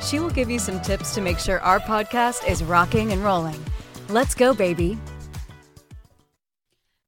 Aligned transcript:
She 0.00 0.20
will 0.20 0.30
give 0.30 0.48
you 0.50 0.58
some 0.58 0.80
tips 0.80 1.14
to 1.14 1.20
make 1.20 1.38
sure 1.38 1.60
our 1.60 1.80
podcast 1.80 2.48
is 2.48 2.62
rocking 2.62 3.12
and 3.12 3.22
rolling. 3.22 3.62
Let's 4.08 4.34
go, 4.34 4.54
baby. 4.54 4.98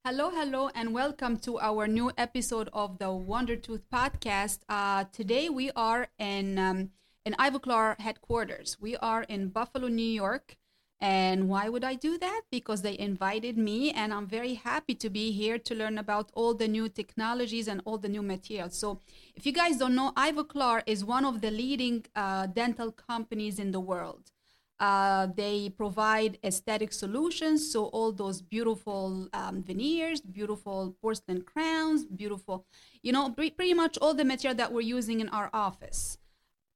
Hello, 0.04 0.30
hello, 0.30 0.70
and 0.74 0.92
welcome 0.92 1.36
to 1.38 1.60
our 1.60 1.86
new 1.86 2.10
episode 2.18 2.68
of 2.72 2.98
the 2.98 3.12
Wonder 3.12 3.54
Tooth 3.54 3.82
podcast. 3.92 4.60
Uh, 4.68 5.04
today 5.12 5.48
we 5.48 5.70
are 5.76 6.08
in 6.18 6.58
um, 6.58 6.90
in 7.24 7.34
Ivoclar 7.34 8.00
headquarters. 8.00 8.76
We 8.80 8.96
are 8.96 9.22
in 9.22 9.48
Buffalo, 9.48 9.88
New 9.88 10.02
York. 10.02 10.56
And 11.00 11.48
why 11.48 11.70
would 11.70 11.82
I 11.82 11.94
do 11.94 12.18
that? 12.18 12.42
Because 12.50 12.82
they 12.82 12.98
invited 12.98 13.56
me, 13.56 13.90
and 13.90 14.12
I'm 14.12 14.26
very 14.26 14.54
happy 14.54 14.94
to 14.96 15.08
be 15.08 15.32
here 15.32 15.58
to 15.58 15.74
learn 15.74 15.96
about 15.96 16.30
all 16.34 16.52
the 16.52 16.68
new 16.68 16.90
technologies 16.90 17.68
and 17.68 17.80
all 17.86 17.96
the 17.96 18.08
new 18.08 18.20
materials. 18.22 18.76
So, 18.76 19.00
if 19.34 19.46
you 19.46 19.52
guys 19.52 19.78
don't 19.78 19.94
know, 19.94 20.12
Ivoclar 20.14 20.82
is 20.86 21.02
one 21.02 21.24
of 21.24 21.40
the 21.40 21.50
leading 21.50 22.04
uh, 22.14 22.46
dental 22.46 22.92
companies 22.92 23.58
in 23.58 23.70
the 23.70 23.80
world. 23.80 24.30
Uh, 24.78 25.28
they 25.36 25.70
provide 25.70 26.38
aesthetic 26.44 26.92
solutions, 26.92 27.70
so 27.72 27.86
all 27.86 28.12
those 28.12 28.42
beautiful 28.42 29.28
um, 29.32 29.62
veneers, 29.62 30.20
beautiful 30.20 30.96
porcelain 31.00 31.42
crowns, 31.42 32.04
beautiful, 32.04 32.66
you 33.02 33.12
know, 33.12 33.30
pretty 33.30 33.74
much 33.74 33.96
all 33.98 34.14
the 34.14 34.24
material 34.24 34.56
that 34.56 34.72
we're 34.72 34.80
using 34.80 35.20
in 35.20 35.28
our 35.30 35.50
office 35.52 36.18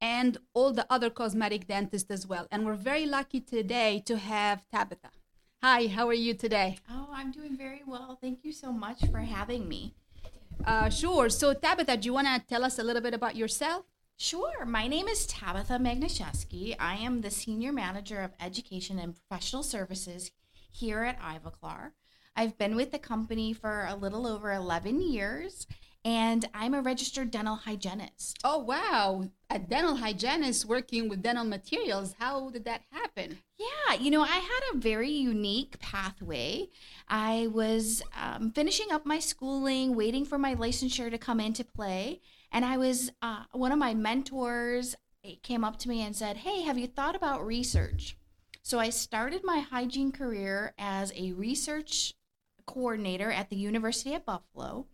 and 0.01 0.39
all 0.55 0.73
the 0.73 0.87
other 0.91 1.11
cosmetic 1.11 1.67
dentists 1.67 2.11
as 2.11 2.27
well. 2.27 2.47
And 2.51 2.65
we're 2.65 2.75
very 2.75 3.07
lucky 3.07 3.41
today 3.41 4.03
to 4.07 4.17
have 4.19 4.65
Tabetha. 4.73 5.11
Hi, 5.63 5.87
how 5.87 6.07
are 6.09 6.21
you 6.27 6.35
today? 6.35 6.79
Oh, 6.91 7.09
I'm 7.13 7.31
doing 7.31 7.57
very 7.57 7.83
well. 7.87 8.19
Thank 8.21 8.45
you 8.45 8.53
so 8.53 8.73
much 8.73 9.01
for 9.11 9.19
having 9.19 9.69
me. 9.69 9.95
Uh, 10.65 10.89
sure. 10.91 11.29
So, 11.29 11.55
Tabetha, 11.55 12.01
do 12.01 12.07
you 12.07 12.13
want 12.13 12.29
to 12.29 12.43
tell 12.47 12.65
us 12.65 12.79
a 12.79 12.83
little 12.83 13.03
bit 13.03 13.15
about 13.15 13.37
yourself? 13.37 13.85
Sure. 14.17 14.65
My 14.65 14.87
name 14.87 15.09
is 15.09 15.27
Tabetha 15.27 15.79
Magnuszewski. 15.81 16.77
I 16.79 16.97
am 16.97 17.23
the 17.23 17.31
Senior 17.31 17.73
Manager 17.73 18.21
of 18.21 18.33
Education 18.41 18.99
and 18.99 19.17
Professional 19.17 19.63
Services 19.63 20.31
here 20.71 21.03
at 21.03 21.21
Ivoclar. 21.21 21.93
I've 22.37 22.59
been 22.59 22.77
with 22.77 22.91
the 22.93 22.99
company 22.99 23.53
for 23.53 23.87
a 23.89 23.95
little 23.95 24.27
over 24.27 24.53
11 24.53 25.01
years 25.01 25.67
and 26.05 26.49
I'm 26.53 26.75
a 26.75 26.83
registered 26.83 27.31
dental 27.31 27.57
hygienist. 27.57 28.39
Oh, 28.45 28.59
wow. 28.59 29.31
A 29.49 29.59
dental 29.59 29.97
hygienist 29.97 30.67
working 30.67 31.09
with 31.09 31.23
dental 31.23 31.45
materials. 31.45 32.15
How 32.19 32.51
did 32.51 32.65
that 32.67 32.83
happen? 32.91 33.39
Yeah, 33.59 33.95
you 33.95 34.11
know, 34.11 34.23
I 34.23 34.37
had 34.37 34.61
a 34.73 34.79
very 34.79 35.11
unique 35.11 35.79
pathway. 35.79 36.69
I 37.09 37.49
was 37.53 38.03
um, 38.21 38.51
finishing 38.51 38.93
up 38.93 39.07
my 39.07 39.19
schooling, 39.19 39.97
waiting 39.97 40.27
for 40.27 40.37
my 40.37 40.55
licensure 40.55 41.11
to 41.11 41.19
come 41.19 41.41
into 41.41 41.65
play. 41.65 42.21
And 42.53 42.65
I 42.65 42.77
was, 42.77 43.11
uh, 43.23 43.45
one 43.53 43.73
of 43.73 43.79
my 43.79 43.95
mentors 43.95 44.95
came 45.43 45.65
up 45.65 45.79
to 45.79 45.89
me 45.89 46.03
and 46.03 46.15
said, 46.15 46.39
Hey, 46.39 46.63
have 46.63 46.79
you 46.79 46.87
thought 46.87 47.17
about 47.17 47.47
research? 47.47 48.17
So 48.63 48.79
I 48.79 48.91
started 48.91 49.43
my 49.45 49.61
hygiene 49.61 50.13
career 50.13 50.75
as 50.79 51.13
a 51.17 51.33
research 51.33 52.15
coordinator 52.67 53.31
at 53.31 53.51
the 53.51 53.57
University 53.57 54.15
of 54.15 54.25
Buffalo. 54.25 54.87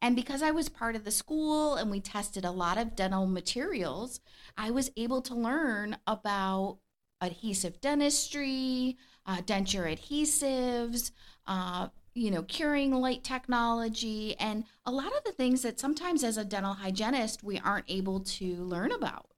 And 0.00 0.14
because 0.14 0.42
I 0.42 0.52
was 0.52 0.68
part 0.68 0.94
of 0.94 1.04
the 1.04 1.10
school 1.10 1.74
and 1.74 1.90
we 1.90 2.00
tested 2.00 2.44
a 2.44 2.50
lot 2.50 2.78
of 2.78 2.94
dental 2.94 3.26
materials, 3.26 4.20
I 4.56 4.70
was 4.70 4.90
able 4.96 5.22
to 5.22 5.34
learn 5.34 5.96
about 6.06 6.78
adhesive 7.20 7.80
dentistry, 7.80 8.96
uh, 9.26 9.38
denture 9.38 9.92
adhesives, 9.92 11.10
uh, 11.46 11.88
you 12.14 12.30
know, 12.30 12.42
curing 12.42 12.92
light 12.92 13.24
technology, 13.24 14.36
and 14.38 14.64
a 14.86 14.92
lot 14.92 15.16
of 15.16 15.24
the 15.24 15.32
things 15.32 15.62
that 15.62 15.80
sometimes 15.80 16.22
as 16.22 16.36
a 16.36 16.44
dental 16.44 16.74
hygienist 16.74 17.42
we 17.42 17.58
aren't 17.58 17.90
able 17.90 18.20
to 18.20 18.54
learn 18.56 18.92
about. 18.92 19.32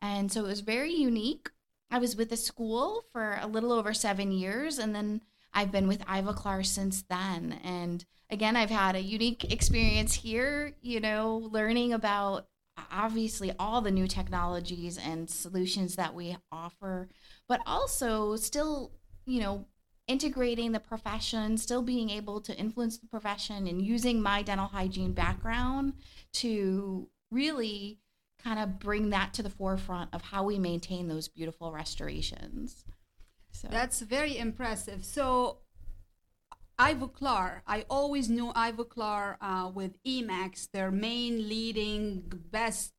And 0.00 0.30
so 0.30 0.44
it 0.44 0.48
was 0.48 0.60
very 0.60 0.92
unique. 0.92 1.50
I 1.90 1.98
was 1.98 2.16
with 2.16 2.30
the 2.30 2.36
school 2.36 3.04
for 3.12 3.38
a 3.40 3.46
little 3.46 3.72
over 3.72 3.94
seven 3.94 4.32
years, 4.32 4.78
and 4.78 4.94
then 4.94 5.22
I've 5.54 5.72
been 5.72 5.88
with 5.88 6.04
Ivoclar 6.06 6.64
since 6.64 7.02
then. 7.02 7.58
And 7.64 8.04
again, 8.30 8.56
I've 8.56 8.70
had 8.70 8.96
a 8.96 9.00
unique 9.00 9.52
experience 9.52 10.14
here, 10.14 10.74
you 10.80 11.00
know, 11.00 11.48
learning 11.52 11.92
about 11.92 12.46
obviously 12.90 13.52
all 13.58 13.80
the 13.80 13.90
new 13.90 14.06
technologies 14.06 14.98
and 14.98 15.28
solutions 15.28 15.96
that 15.96 16.14
we 16.14 16.36
offer, 16.50 17.08
but 17.48 17.60
also 17.66 18.36
still, 18.36 18.92
you 19.26 19.40
know, 19.40 19.66
integrating 20.08 20.72
the 20.72 20.80
profession, 20.80 21.56
still 21.56 21.82
being 21.82 22.10
able 22.10 22.40
to 22.40 22.56
influence 22.56 22.98
the 22.98 23.06
profession 23.06 23.66
and 23.66 23.82
using 23.82 24.20
my 24.20 24.42
dental 24.42 24.66
hygiene 24.66 25.12
background 25.12 25.94
to 26.32 27.08
really 27.30 27.98
kind 28.42 28.58
of 28.58 28.78
bring 28.78 29.10
that 29.10 29.32
to 29.34 29.42
the 29.42 29.50
forefront 29.50 30.12
of 30.12 30.22
how 30.22 30.42
we 30.42 30.58
maintain 30.58 31.08
those 31.08 31.28
beautiful 31.28 31.72
restorations. 31.72 32.84
So 33.52 33.68
that's 33.70 34.00
very 34.00 34.36
impressive. 34.36 35.04
So 35.04 35.58
Ivoclar, 36.78 37.60
I 37.66 37.84
always 37.88 38.28
knew 38.28 38.52
Ivoclar 38.52 39.36
uh, 39.40 39.70
with 39.72 40.02
Emax, 40.04 40.68
their 40.72 40.90
main 40.90 41.48
leading 41.48 42.24
best 42.50 42.92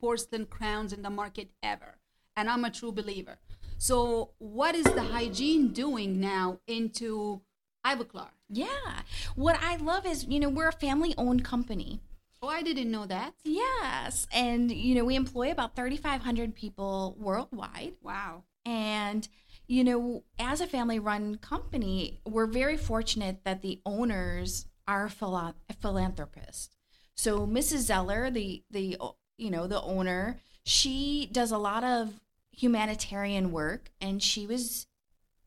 porcelain 0.00 0.46
crowns 0.46 0.92
in 0.92 1.02
the 1.02 1.10
market 1.10 1.50
ever. 1.62 1.98
And 2.36 2.48
I'm 2.48 2.64
a 2.64 2.70
true 2.70 2.92
believer. 2.92 3.38
So, 3.78 4.30
what 4.38 4.74
is 4.74 4.84
the 4.84 5.02
hygiene 5.02 5.68
doing 5.72 6.20
now 6.20 6.60
into 6.66 7.40
Ivoclar? 7.84 8.28
Yeah. 8.48 9.02
What 9.34 9.56
I 9.60 9.76
love 9.76 10.06
is, 10.06 10.26
you 10.26 10.38
know, 10.38 10.48
we're 10.48 10.68
a 10.68 10.72
family 10.72 11.14
owned 11.16 11.44
company. 11.44 12.00
Oh, 12.42 12.48
I 12.48 12.62
didn't 12.62 12.90
know 12.90 13.06
that. 13.06 13.34
Yes. 13.42 14.26
And, 14.32 14.70
you 14.70 14.94
know, 14.94 15.04
we 15.04 15.16
employ 15.16 15.50
about 15.50 15.76
3,500 15.76 16.54
people 16.54 17.16
worldwide. 17.18 17.94
Wow. 18.02 18.44
And, 18.64 19.26
you 19.70 19.84
know, 19.84 20.24
as 20.36 20.60
a 20.60 20.66
family 20.66 20.98
run 20.98 21.36
company, 21.36 22.18
we're 22.26 22.46
very 22.46 22.76
fortunate 22.76 23.44
that 23.44 23.62
the 23.62 23.80
owners 23.86 24.66
are 24.88 25.08
phila- 25.08 25.54
philanthropists. 25.80 26.74
So 27.14 27.46
Mrs. 27.46 27.82
Zeller, 27.82 28.32
the 28.32 28.64
the 28.68 28.98
you 29.38 29.48
know, 29.48 29.68
the 29.68 29.80
owner, 29.80 30.40
she 30.64 31.28
does 31.30 31.52
a 31.52 31.56
lot 31.56 31.84
of 31.84 32.14
humanitarian 32.50 33.52
work 33.52 33.92
and 34.00 34.20
she 34.20 34.44
was 34.44 34.88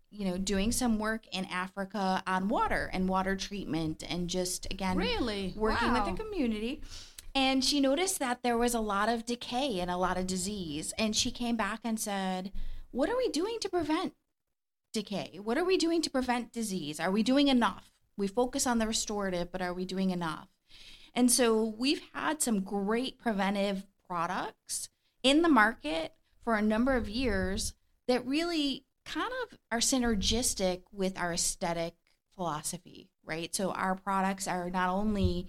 you 0.09 0.23
know 0.23 0.37
doing 0.37 0.71
some 0.71 0.99
work 0.99 1.25
in 1.33 1.43
Africa 1.51 2.23
on 2.25 2.47
water 2.47 2.89
and 2.93 3.09
water 3.09 3.35
treatment 3.35 4.05
and 4.09 4.29
just 4.29 4.65
again 4.71 4.95
really 4.95 5.53
working 5.57 5.91
wow. 5.91 6.05
with 6.05 6.17
the 6.17 6.23
community. 6.23 6.81
And 7.35 7.65
she 7.65 7.81
noticed 7.81 8.19
that 8.19 8.41
there 8.41 8.57
was 8.57 8.73
a 8.73 8.79
lot 8.79 9.09
of 9.09 9.25
decay 9.25 9.81
and 9.81 9.91
a 9.91 9.97
lot 9.97 10.17
of 10.17 10.27
disease 10.27 10.93
and 10.97 11.13
she 11.13 11.29
came 11.29 11.57
back 11.57 11.81
and 11.83 11.99
said, 11.99 12.53
what 12.93 13.09
are 13.09 13.17
we 13.17 13.27
doing 13.29 13.57
to 13.59 13.69
prevent 13.69 14.13
decay? 14.93 15.39
What 15.41 15.57
are 15.57 15.65
we 15.65 15.77
doing 15.77 16.01
to 16.03 16.11
prevent 16.11 16.53
disease? 16.53 16.99
Are 16.99 17.11
we 17.11 17.23
doing 17.23 17.47
enough? 17.47 17.91
We 18.15 18.27
focus 18.27 18.67
on 18.67 18.77
the 18.77 18.85
restorative, 18.85 19.51
but 19.51 19.63
are 19.63 19.73
we 19.73 19.83
doing 19.83 20.11
enough? 20.11 20.47
And 21.15 21.31
so 21.31 21.73
we've 21.77 22.01
had 22.13 22.41
some 22.41 22.61
great 22.61 23.17
preventive 23.17 23.87
products 24.07 24.89
in 25.23 25.41
the 25.41 25.49
market 25.49 26.13
for 26.43 26.55
a 26.55 26.61
number 26.61 26.95
of 26.95 27.09
years 27.09 27.73
that 28.07 28.27
really 28.27 28.85
kind 29.05 29.31
of 29.43 29.57
are 29.71 29.79
synergistic 29.79 30.83
with 30.91 31.17
our 31.17 31.33
aesthetic 31.33 31.95
philosophy, 32.35 33.09
right? 33.25 33.55
So 33.55 33.71
our 33.71 33.95
products 33.95 34.47
are 34.47 34.69
not 34.69 34.89
only 34.89 35.47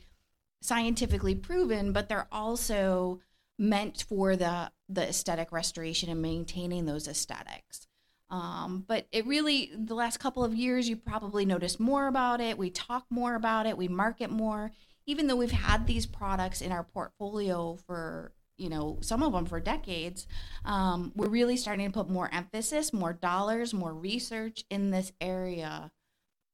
scientifically 0.63 1.35
proven, 1.35 1.93
but 1.93 2.09
they're 2.09 2.29
also 2.33 3.21
meant 3.59 4.05
for 4.09 4.37
the 4.37 4.71
the 4.89 5.09
aesthetic 5.09 5.53
restoration 5.53 6.11
and 6.11 6.21
maintaining 6.21 6.87
those 6.87 7.09
aesthetics. 7.09 7.87
Um, 8.31 8.85
but 8.87 9.07
it 9.13 9.27
really, 9.27 9.71
the 9.77 9.95
last 9.95 10.19
couple 10.19 10.45
of 10.45 10.55
years, 10.55 10.89
you 10.89 10.97
probably 10.97 11.45
noticed 11.45 11.79
more 11.79 12.07
about 12.07 12.41
it. 12.41 12.59
We 12.59 12.71
talk 12.71 13.07
more 13.11 13.35
about 13.35 13.67
it. 13.67 13.79
We 13.79 13.89
market 13.89 14.31
more, 14.31 14.73
even 15.07 15.27
though 15.27 15.37
we've 15.37 15.51
had 15.51 15.87
these 15.87 16.07
products 16.07 16.61
in 16.61 16.73
our 16.73 16.85
portfolio 16.85 17.79
for, 17.87 18.33
you 18.57 18.69
know, 18.69 18.99
some 19.03 19.23
of 19.23 19.33
them 19.33 19.47
for 19.47 19.61
decades. 19.61 20.27
Um, 20.65 21.13
we're 21.15 21.29
really 21.29 21.57
starting 21.57 21.87
to 21.87 21.93
put 21.93 22.11
more 22.11 22.31
emphasis, 22.33 22.93
more 22.93 23.13
dollars, 23.13 23.73
more 23.75 23.95
research 23.95 24.65
in 24.71 24.91
this 24.91 25.13
area 25.21 25.91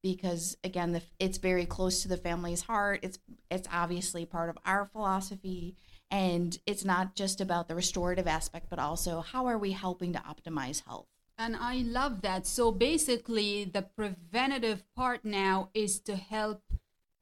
because 0.03 0.57
again 0.65 0.93
the, 0.93 1.03
it's 1.19 1.37
very 1.37 1.67
close 1.67 2.01
to 2.01 2.09
the 2.09 2.17
family's 2.17 2.63
heart 2.63 3.01
it's 3.03 3.19
it's 3.51 3.69
obviously 3.71 4.25
part 4.25 4.49
of 4.49 4.57
our 4.65 4.87
philosophy 4.87 5.77
and 6.11 6.59
it's 6.67 6.85
not 6.85 7.15
just 7.15 7.41
about 7.41 7.69
the 7.69 7.75
restorative 7.75 8.27
aspect 8.27 8.67
but 8.69 8.79
also 8.79 9.21
how 9.21 9.47
are 9.47 9.59
we 9.59 9.73
helping 9.73 10.13
to 10.13 10.19
optimize 10.21 10.83
health 10.87 11.07
And 11.41 11.57
I 11.57 11.77
love 12.01 12.21
that. 12.21 12.47
So 12.47 12.71
basically, 12.71 13.65
the 13.65 13.81
preventative 13.99 14.85
part 14.95 15.25
now 15.25 15.71
is 15.73 15.93
to 16.09 16.15
help 16.17 16.61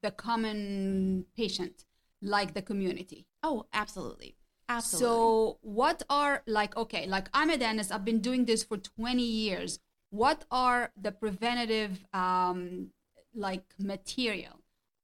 the 0.02 0.10
common 0.10 1.26
patient, 1.36 1.84
like 2.20 2.52
the 2.54 2.62
community. 2.62 3.26
Oh, 3.44 3.66
absolutely. 3.72 4.34
Absolutely. 4.68 5.06
So, 5.06 5.58
what 5.62 6.02
are 6.10 6.42
like, 6.46 6.76
okay, 6.76 7.06
like 7.06 7.28
I'm 7.32 7.48
a 7.50 7.56
dentist, 7.56 7.92
I've 7.92 8.04
been 8.04 8.18
doing 8.20 8.44
this 8.44 8.64
for 8.64 8.76
20 8.76 9.22
years. 9.22 9.78
What 10.10 10.44
are 10.50 10.90
the 11.00 11.12
preventative, 11.12 12.04
um, 12.12 12.90
like, 13.34 13.64
material 13.78 14.56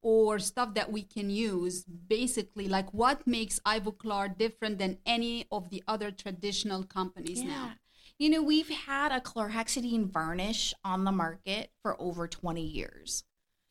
or 0.05 0.39
stuff 0.39 0.75
that 0.75 0.93
we 0.93 1.03
can 1.03 1.31
use? 1.31 1.85
Basically, 1.85 2.69
like, 2.69 2.93
what 2.95 3.27
makes 3.27 3.59
Ivoclar 3.61 4.37
different 4.37 4.79
than 4.79 4.99
any 5.05 5.47
of 5.51 5.71
the 5.71 5.83
other 5.89 6.13
traditional 6.13 6.85
companies 6.85 7.43
now? 7.43 7.73
You 8.19 8.31
know, 8.31 8.43
we've 8.43 8.69
had 8.69 9.11
a 9.11 9.21
chlorhexidine 9.21 10.13
varnish 10.13 10.73
on 10.85 11.03
the 11.03 11.11
market 11.11 11.71
for 11.83 12.01
over 12.01 12.29
20 12.29 12.63
years. 12.63 13.25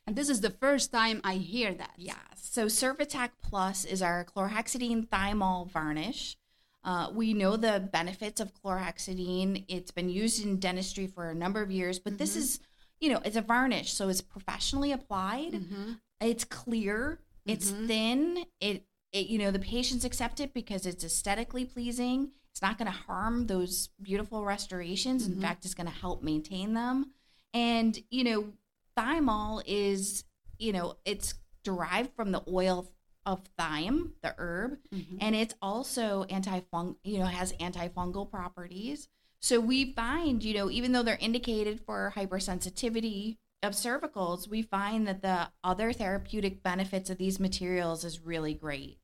And 0.05 0.17
this 0.17 0.27
is 0.27 0.41
the 0.41 0.49
first 0.49 0.91
time 0.91 1.21
I 1.23 1.35
hear 1.35 1.73
that. 1.73 1.93
Yeah. 1.97 2.15
So 2.35 2.65
Cervitec 2.65 3.29
Plus 3.41 3.85
is 3.85 4.01
our 4.01 4.25
chlorhexidine 4.25 5.07
thymol 5.07 5.71
varnish. 5.71 6.35
Uh, 6.83 7.09
we 7.13 7.33
know 7.33 7.55
the 7.55 7.79
benefits 7.79 8.41
of 8.41 8.51
chlorhexidine. 8.53 9.63
It's 9.69 9.91
been 9.91 10.09
used 10.09 10.43
in 10.43 10.59
dentistry 10.59 11.07
for 11.07 11.29
a 11.29 11.35
number 11.35 11.61
of 11.61 11.71
years, 11.71 11.99
but 11.99 12.17
this 12.17 12.35
is, 12.35 12.59
you 12.99 13.09
know, 13.09 13.21
it's 13.23 13.37
a 13.37 13.41
varnish, 13.41 13.93
so 13.93 14.09
it's 14.09 14.19
professionally 14.19 14.91
applied. 14.91 15.53
Mhm. 15.53 15.99
It's 16.23 16.43
clear. 16.45 17.19
It's 17.45 17.71
Mhm. 17.71 17.87
thin. 17.87 18.45
It, 18.59 18.87
it, 19.11 19.27
you 19.27 19.37
know, 19.37 19.51
the 19.51 19.59
patients 19.59 20.05
accept 20.05 20.39
it 20.39 20.53
because 20.53 20.85
it's 20.85 21.03
aesthetically 21.03 21.65
pleasing. 21.65 22.31
It's 22.51 22.61
not 22.61 22.77
going 22.77 22.91
to 22.91 22.97
harm 22.97 23.47
those 23.47 23.89
beautiful 24.01 24.43
restorations. 24.45 25.25
In 25.27 25.35
Mhm. 25.35 25.41
fact, 25.41 25.65
it's 25.65 25.73
going 25.73 25.87
to 25.87 25.93
help 25.93 26.23
maintain 26.23 26.73
them. 26.73 27.11
And 27.53 28.01
you 28.09 28.23
know, 28.23 28.53
thymol 28.97 29.61
is, 29.65 30.23
you 30.57 30.71
know, 30.71 30.97
it's 31.05 31.35
derived 31.63 32.13
from 32.15 32.31
the 32.31 32.43
oil 32.47 32.87
of 33.25 33.45
thyme, 33.57 34.13
the 34.21 34.35
herb, 34.37 34.79
Mhm. 34.91 35.17
and 35.21 35.35
it's 35.35 35.55
also 35.61 36.23
anti-fung, 36.25 36.97
you 37.03 37.19
know, 37.19 37.25
has 37.25 37.53
antifungal 37.53 38.29
properties. 38.29 39.07
So 39.39 39.59
we 39.59 39.93
find, 39.93 40.43
you 40.43 40.53
know, 40.53 40.69
even 40.69 40.91
though 40.91 41.03
they're 41.03 41.17
indicated 41.19 41.81
for 41.85 42.13
hypersensitivity 42.15 43.37
of 43.63 43.73
cervicals, 43.73 44.47
we 44.47 44.61
find 44.61 45.07
that 45.07 45.21
the 45.21 45.49
other 45.63 45.93
therapeutic 45.93 46.61
benefits 46.63 47.09
of 47.09 47.17
these 47.17 47.39
materials 47.39 48.03
is 48.03 48.19
really 48.21 48.53
great. 48.53 48.99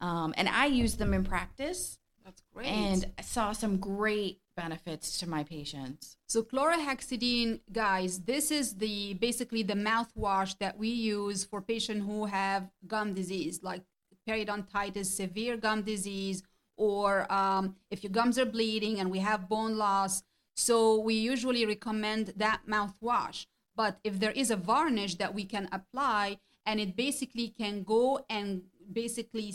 Um, 0.00 0.34
and 0.36 0.48
I 0.48 0.66
use 0.66 0.96
them 0.96 1.14
in 1.14 1.24
practice 1.24 1.98
That's 2.24 2.42
great. 2.52 2.66
and 2.66 3.10
I 3.18 3.22
saw 3.22 3.52
some 3.52 3.78
great 3.78 4.40
benefits 4.56 5.18
to 5.18 5.28
my 5.28 5.42
patients. 5.42 6.16
So 6.26 6.42
chlorhexidine, 6.42 7.60
guys, 7.72 8.20
this 8.20 8.50
is 8.50 8.76
the 8.76 9.14
basically 9.14 9.62
the 9.62 9.74
mouthwash 9.74 10.58
that 10.58 10.78
we 10.78 10.88
use 10.88 11.44
for 11.44 11.60
patients 11.60 12.04
who 12.04 12.26
have 12.26 12.70
gum 12.86 13.14
disease, 13.14 13.60
like 13.62 13.82
periodontitis, 14.28 15.06
severe 15.06 15.56
gum 15.56 15.82
disease, 15.82 16.42
or 16.76 17.30
um, 17.32 17.76
if 17.90 18.02
your 18.02 18.12
gums 18.12 18.38
are 18.38 18.46
bleeding 18.46 19.00
and 19.00 19.10
we 19.10 19.18
have 19.20 19.48
bone 19.48 19.76
loss. 19.76 20.22
So 20.56 20.98
we 20.98 21.14
usually 21.14 21.66
recommend 21.66 22.32
that 22.36 22.62
mouthwash. 22.68 23.46
But 23.76 23.98
if 24.02 24.18
there 24.18 24.30
is 24.30 24.50
a 24.50 24.56
varnish 24.56 25.16
that 25.16 25.34
we 25.34 25.44
can 25.44 25.68
apply, 25.70 26.38
and 26.64 26.80
it 26.80 26.96
basically 26.96 27.48
can 27.48 27.82
go 27.82 28.24
and 28.28 28.62
basically 28.92 29.54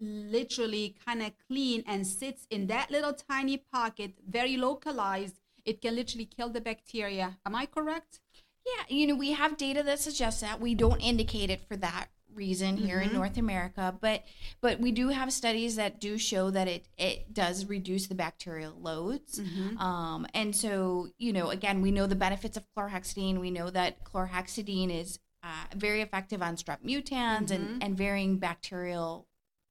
literally 0.00 0.96
kind 1.06 1.22
of 1.22 1.32
clean 1.46 1.84
and 1.86 2.06
sits 2.06 2.46
in 2.50 2.66
that 2.66 2.90
little 2.90 3.12
tiny 3.12 3.56
pocket, 3.56 4.14
very 4.28 4.56
localized, 4.56 5.36
it 5.64 5.80
can 5.80 5.94
literally 5.94 6.26
kill 6.26 6.48
the 6.48 6.60
bacteria. 6.60 7.38
Am 7.46 7.54
I 7.54 7.66
correct? 7.66 8.20
Yeah, 8.66 8.94
you 8.94 9.06
know, 9.06 9.14
we 9.14 9.32
have 9.32 9.56
data 9.56 9.82
that 9.82 10.00
suggests 10.00 10.40
that 10.40 10.60
we 10.60 10.74
don't 10.74 11.00
indicate 11.00 11.50
it 11.50 11.66
for 11.66 11.76
that 11.76 12.08
reason 12.34 12.76
here 12.76 13.00
in 13.00 13.12
North 13.12 13.36
America, 13.36 13.94
but 14.00 14.24
but 14.60 14.80
we 14.80 14.92
do 14.92 15.08
have 15.08 15.32
studies 15.32 15.76
that 15.76 16.00
do 16.00 16.18
show 16.18 16.50
that 16.50 16.68
it 16.68 16.86
it 16.98 17.32
does 17.34 17.66
reduce 17.66 18.06
the 18.06 18.14
bacterial 18.14 18.74
loads. 18.80 19.38
Um, 19.78 20.26
and 20.34 20.54
so, 20.54 21.08
you 21.18 21.32
know, 21.32 21.50
again, 21.50 21.82
we 21.82 21.90
know 21.90 22.06
the 22.06 22.16
benefits 22.16 22.56
of 22.56 22.64
chlorhexidine. 22.76 23.38
We 23.40 23.50
know 23.50 23.70
that 23.70 24.04
chlorhexidine 24.04 24.90
is 24.90 25.18
uh, 25.42 25.64
very 25.74 26.02
effective 26.02 26.42
on 26.42 26.56
strep 26.56 26.78
mutans 26.84 27.50
and 27.50 27.82
and 27.82 27.96
varying 27.96 28.38
bacterial 28.38 29.26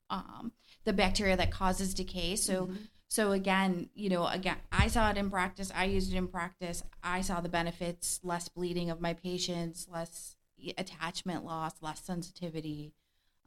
um, 0.09 0.51
the 0.85 0.93
bacteria 0.93 1.37
that 1.37 1.51
causes 1.51 1.93
decay. 1.93 2.35
So 2.35 2.69
so 3.07 3.31
again, 3.31 3.89
you 3.95 4.07
know, 4.09 4.27
again, 4.27 4.57
I 4.71 4.87
saw 4.87 5.09
it 5.09 5.17
in 5.17 5.31
practice. 5.31 5.71
I 5.75 5.85
used 5.85 6.13
it 6.13 6.17
in 6.17 6.27
practice. 6.27 6.83
I 7.03 7.21
saw 7.21 7.41
the 7.41 7.49
benefits: 7.49 8.19
less 8.23 8.47
bleeding 8.49 8.91
of 8.91 9.01
my 9.01 9.13
patients, 9.13 9.87
less 9.91 10.35
attachment 10.77 11.45
loss, 11.45 11.73
less 11.81 12.03
sensitivity. 12.03 12.93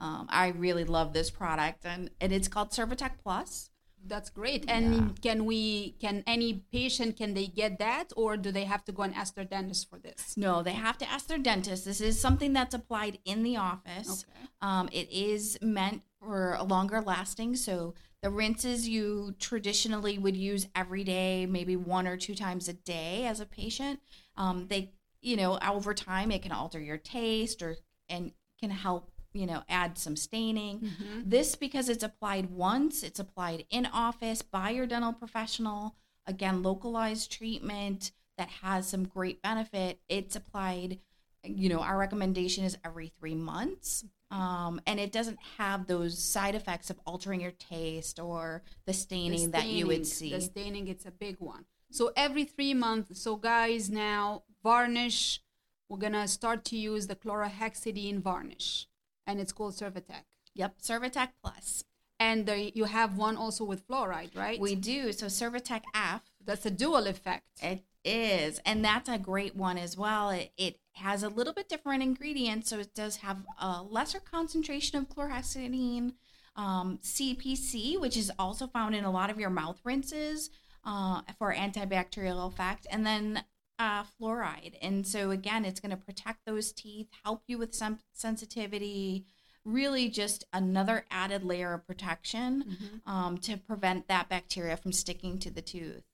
Um, 0.00 0.26
I 0.30 0.48
really 0.48 0.84
love 0.84 1.12
this 1.12 1.30
product, 1.30 1.84
and 1.84 2.10
and 2.20 2.32
it's 2.32 2.48
called 2.48 2.70
Cervitec 2.70 3.12
Plus. 3.22 3.70
That's 4.04 4.30
great. 4.30 4.64
And 4.68 5.20
can 5.20 5.44
we 5.44 5.92
can 6.00 6.24
any 6.26 6.64
patient 6.72 7.16
can 7.16 7.34
they 7.34 7.46
get 7.46 7.78
that 7.78 8.12
or 8.16 8.36
do 8.36 8.50
they 8.50 8.64
have 8.64 8.84
to 8.86 8.92
go 8.92 9.04
and 9.04 9.14
ask 9.14 9.34
their 9.34 9.44
dentist 9.44 9.88
for 9.88 9.98
this? 9.98 10.36
No, 10.36 10.62
they 10.62 10.72
have 10.72 10.98
to 10.98 11.08
ask 11.08 11.28
their 11.28 11.38
dentist. 11.38 11.84
This 11.84 12.00
is 12.00 12.20
something 12.20 12.52
that's 12.52 12.74
applied 12.74 13.18
in 13.24 13.42
the 13.42 13.56
office. 13.56 14.24
Okay. 14.24 14.48
Um, 14.60 14.88
it 14.92 15.10
is 15.12 15.56
meant 15.62 16.02
for 16.18 16.54
a 16.54 16.64
longer 16.64 17.00
lasting. 17.00 17.56
So 17.56 17.94
the 18.22 18.30
rinses 18.30 18.88
you 18.88 19.34
traditionally 19.38 20.18
would 20.18 20.36
use 20.36 20.66
every 20.74 21.04
day, 21.04 21.46
maybe 21.46 21.76
one 21.76 22.06
or 22.06 22.16
two 22.16 22.34
times 22.34 22.68
a 22.68 22.72
day 22.72 23.26
as 23.26 23.40
a 23.40 23.46
patient. 23.46 24.00
Um, 24.36 24.66
they, 24.68 24.92
you 25.22 25.36
know, 25.36 25.58
over 25.66 25.94
time 25.94 26.30
it 26.30 26.42
can 26.42 26.52
alter 26.52 26.80
your 26.80 26.98
taste 26.98 27.62
or 27.62 27.76
and 28.08 28.32
can 28.60 28.70
help, 28.70 29.10
you 29.32 29.46
know, 29.46 29.62
add 29.68 29.96
some 29.96 30.16
staining. 30.16 30.80
This 31.24 31.56
because 31.56 31.88
it's 31.88 32.04
applied 32.04 32.50
once, 32.50 33.02
it's 33.02 33.20
applied 33.20 33.64
in 33.70 33.86
office 33.86 34.42
by 34.42 34.70
your 34.70 34.86
dental 34.86 35.12
professional. 35.12 35.94
Again, 36.26 36.62
localized 36.62 37.32
treatment 37.32 38.12
that 38.38 38.48
has 38.62 38.88
some 38.88 39.04
great 39.04 39.42
benefit. 39.42 40.00
It's 40.08 40.36
applied 40.36 40.98
you 41.44 41.68
know 41.68 41.80
our 41.80 41.98
recommendation 41.98 42.62
is 42.62 42.78
every 42.84 43.10
three 43.18 43.34
months 43.34 44.04
um, 44.32 44.80
and 44.86 44.98
it 44.98 45.12
doesn't 45.12 45.38
have 45.58 45.86
those 45.86 46.18
side 46.18 46.54
effects 46.54 46.88
of 46.88 46.98
altering 47.06 47.42
your 47.42 47.50
taste 47.50 48.18
or 48.18 48.62
the 48.86 48.94
staining, 48.94 49.50
The 49.50 49.58
that 49.58 49.66
you 49.66 49.86
would 49.86 50.06
see 50.06 50.30
The 50.32 50.40
staining, 50.40 50.88
it's 50.88 51.04
a 51.04 51.10
big 51.10 51.36
one. 51.38 51.66
So 51.90 52.12
every 52.16 52.44
three 52.46 52.72
months. 52.72 53.20
So 53.20 53.36
guys, 53.36 53.90
now 53.90 54.44
varnish. 54.62 55.40
We're 55.88 55.98
gonna 55.98 56.28
start 56.28 56.64
to 56.66 56.76
use 56.76 57.06
the 57.06 57.16
chlorhexidine 57.16 58.20
varnish, 58.22 58.86
and 59.26 59.40
it's 59.40 59.52
called 59.52 59.74
Cervitec. 59.74 60.24
yep 60.54 60.78
cervitec 60.80 61.28
plus 61.42 61.84
And 62.20 62.48
you 62.74 62.84
have 62.84 63.16
one 63.16 63.36
also 63.36 63.64
with 63.64 63.86
fluoride, 63.88 64.36
right? 64.36 64.58
we 64.60 64.74
do 64.74 65.12
so 65.12 65.26
cervitec 65.26 65.82
f 65.94 66.22
That's 66.44 66.66
a 66.66 66.70
dual 66.70 67.06
effect. 67.06 67.44
it 67.62 67.82
is 68.04 68.60
and 68.66 68.84
that's 68.84 69.08
a 69.08 69.18
great 69.18 69.54
one 69.54 69.78
as 69.78 69.96
well 69.96 70.30
it, 70.30 70.50
it 70.56 70.80
has 70.94 71.22
a 71.22 71.28
little 71.28 71.52
bit 71.52 71.68
different 71.68 72.02
ingredients 72.02 72.68
so 72.70 72.78
it 72.80 72.92
does 72.94 73.16
have 73.18 73.38
a 73.60 73.80
lesser 73.82 74.18
concentration 74.18 74.98
of 74.98 75.08
chlorhexidine 75.08 76.14
um, 76.56 76.98
cpc 77.02 78.00
which 78.00 78.16
is 78.16 78.30
also 78.40 78.66
found 78.66 78.94
in 78.96 79.04
a 79.04 79.10
lot 79.10 79.30
of 79.30 79.38
your 79.38 79.50
mouth 79.50 79.78
rinses 79.84 80.50
uh, 80.84 81.20
for 81.38 81.54
antibacterial 81.54 82.46
effect 82.48 82.86
and 82.90 83.06
then 83.06 83.44
uh, 83.82 84.02
fluoride 84.14 84.74
and 84.86 84.96
so 85.14 85.20
again 85.38 85.62
it's 85.68 85.80
going 85.84 85.96
to 85.98 86.04
protect 86.10 86.38
those 86.46 86.66
teeth 86.82 87.08
help 87.24 87.40
you 87.50 87.56
with 87.62 87.72
some 87.82 87.94
sensitivity 88.12 89.24
really 89.64 90.08
just 90.08 90.44
another 90.52 90.98
added 91.10 91.42
layer 91.50 91.72
of 91.74 91.86
protection 91.86 92.50
Mm-hmm. 92.72 93.10
um, 93.12 93.32
to 93.38 93.56
prevent 93.56 94.08
that 94.08 94.28
bacteria 94.28 94.76
from 94.82 94.92
sticking 94.92 95.34
to 95.44 95.50
the 95.50 95.62
tooth 95.74 96.04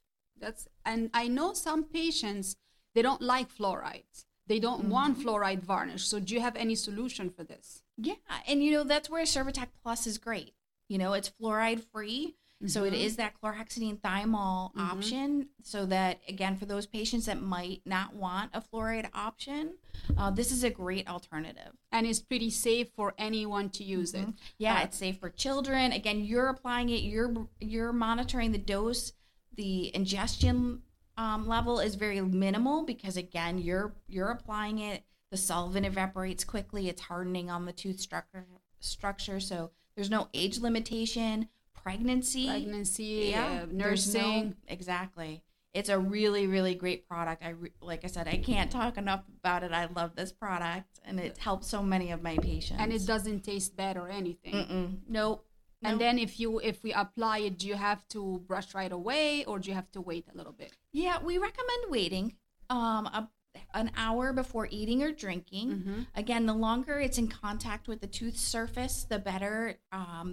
That's 0.43 0.63
and 0.85 1.11
I 1.23 1.25
know 1.37 1.53
some 1.55 1.85
patients 1.85 2.57
they 2.95 3.03
don't 3.03 3.23
like 3.35 3.49
fluoride. 3.59 4.25
They 4.53 4.61
don't 4.67 4.83
Mm-hmm. 4.83 4.97
want 4.97 5.19
fluoride 5.23 5.63
varnish. 5.73 6.05
So 6.11 6.17
do 6.21 6.35
you 6.35 6.41
have 6.41 6.57
any 6.65 6.75
solution 6.75 7.27
for 7.37 7.45
this? 7.53 7.67
Yeah, 8.09 8.15
and 8.49 8.63
you 8.65 8.71
know 8.73 8.85
that's 8.93 9.11
where 9.11 9.25
Cervitec 9.35 9.69
Plus 9.83 10.07
is 10.07 10.17
great. 10.29 10.55
You 10.93 10.99
know, 11.03 11.13
it's 11.19 11.31
fluoride 11.39 11.83
free, 11.93 12.35
so 12.67 12.85
it 12.85 12.93
is 12.93 13.17
that 13.17 13.35
chlorhexidine 13.41 14.01
thymol 14.01 14.71
option. 14.77 15.49
So 15.63 15.87
that 15.87 16.21
again, 16.29 16.57
for 16.57 16.67
those 16.67 16.87
patients 16.87 17.27
that 17.27 17.41
might 17.41 17.83
not 17.87 18.15
want 18.15 18.51
a 18.53 18.61
fluoride 18.61 19.09
option, 19.15 19.75
uh, 20.17 20.31
this 20.31 20.51
is 20.51 20.65
a 20.65 20.71
great 20.71 21.09
alternative. 21.09 21.73
And 21.93 22.07
it's 22.07 22.19
pretty 22.21 22.51
safe 22.51 22.89
for 22.97 23.15
anyone 23.17 23.71
to 23.71 23.85
use 23.85 24.13
it. 24.15 24.27
Yeah, 24.59 24.79
Uh, 24.79 24.85
it's 24.85 24.99
safe 24.99 25.19
for 25.19 25.31
children. 25.31 25.93
Again, 25.93 26.25
you're 26.25 26.49
applying 26.49 26.89
it. 26.89 27.03
You're 27.03 27.49
you're 27.61 27.93
monitoring 27.93 28.53
the 28.53 28.59
dose. 28.59 29.13
The 29.55 29.95
ingestion 29.95 30.83
um, 31.17 31.47
level 31.49 31.81
is 31.81 31.95
very 31.95 32.21
minimal 32.21 32.85
because 32.85 33.17
again, 33.17 33.59
you're 33.59 33.95
you're 34.09 34.31
applying 34.31 34.79
it. 34.81 35.05
The 35.31 35.37
solvent 35.37 35.85
evaporates 35.87 36.43
quickly. 36.43 36.89
It's 36.89 37.03
hardening 37.03 37.51
on 37.51 37.67
the 37.67 37.73
tooth 37.73 38.01
structure 38.01 38.47
structure. 38.81 39.39
So 39.41 39.71
there's 39.95 40.11
no 40.11 40.29
age 40.35 40.59
limitation. 40.59 41.49
Pregnancy. 41.83 42.47
Pregnancy, 42.47 43.29
yeah, 43.33 43.45
uh, 43.63 43.67
there's 43.71 43.73
no- 44.15 44.21
nursing. 44.21 44.57
exactly. 44.67 45.43
it's 45.75 45.91
a 45.91 45.99
really 45.99 46.47
really 46.47 46.75
great 46.75 47.07
product 47.07 47.43
i 47.45 47.51
re- 47.51 47.73
like 47.83 48.03
i 48.03 48.09
said 48.09 48.27
i 48.27 48.39
can't 48.39 48.71
talk 48.71 48.97
enough 48.97 49.23
about 49.41 49.63
it 49.63 49.71
i 49.71 49.85
love 49.95 50.11
this 50.17 50.33
product 50.33 50.99
and 51.05 51.21
it 51.21 51.37
helps 51.37 51.67
so 51.69 51.83
many 51.83 52.11
of 52.11 52.21
my 52.23 52.37
patients 52.39 52.81
And 52.81 52.91
it 52.93 53.05
doesn't 53.07 53.41
taste 53.45 53.77
bad 53.77 53.97
or 53.99 54.09
anything. 54.09 54.55
Mm-mm. 54.55 54.89
nope 55.09 55.45
And 55.83 55.93
Nope. 55.93 56.01
then 56.05 56.19
if 56.19 56.33
you 56.41 56.59
if 56.71 56.83
we 56.83 56.91
apply 57.05 57.37
it, 57.49 57.55
do 57.61 57.67
you 57.69 57.77
have 57.89 58.01
to 58.15 58.21
brush 58.51 58.69
right 58.81 58.91
away 59.01 59.45
or 59.49 59.59
do 59.61 59.69
you 59.71 59.77
have 59.81 59.91
to 59.93 60.01
wait 60.01 60.25
a 60.33 60.37
little 60.39 60.57
bit? 60.63 60.73
yeah 61.05 61.17
we 61.29 61.35
recommend 61.49 61.83
waiting 61.91 62.27
um 62.71 63.05
a, 63.19 63.29
an 63.75 63.89
hour 63.97 64.33
before 64.33 64.67
eating 64.71 65.03
or 65.07 65.13
drinking 65.25 65.69
Mm-hmm. 65.71 66.01
again 66.23 66.43
the 66.47 66.55
longer 66.67 66.97
it's 67.07 67.19
in 67.23 67.29
contact 67.29 67.85
with 67.91 68.01
the 68.01 68.11
tooth 68.19 68.39
surface 68.57 68.97
the 69.13 69.19
better 69.31 69.59
um 69.93 70.29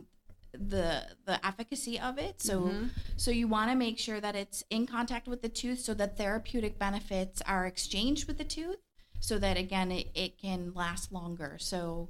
the 0.60 1.04
the 1.26 1.46
efficacy 1.46 2.00
of 2.00 2.18
it 2.18 2.42
so 2.42 2.62
Mhm. 2.62 2.90
so 3.18 3.32
you 3.32 3.48
want 3.48 3.70
to 3.72 3.76
make 3.76 3.98
sure 4.00 4.20
that 4.22 4.36
it's 4.36 4.64
in 4.70 4.86
contact 4.88 5.28
with 5.28 5.42
the 5.42 5.50
tooth 5.50 5.80
so 5.80 5.94
that 5.96 6.18
therapeutic 6.18 6.78
benefits 6.80 7.42
are 7.44 7.66
exchanged 7.66 8.28
with 8.28 8.38
the 8.38 8.44
tooth 8.44 8.78
so 9.20 9.38
that 9.40 9.58
again 9.58 9.92
it, 9.92 10.08
it 10.14 10.38
can 10.38 10.74
last 10.74 11.12
longer 11.12 11.58
so 11.60 12.10